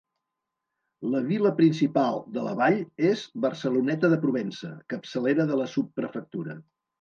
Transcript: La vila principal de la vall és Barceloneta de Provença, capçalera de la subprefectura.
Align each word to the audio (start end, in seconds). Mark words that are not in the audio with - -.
La 1.15 1.19
vila 1.25 1.51
principal 1.59 2.17
de 2.37 2.45
la 2.47 2.53
vall 2.61 2.79
és 3.11 3.21
Barceloneta 3.45 4.11
de 4.15 4.19
Provença, 4.25 4.71
capçalera 4.95 5.47
de 5.53 5.61
la 5.61 5.69
subprefectura. 5.77 6.59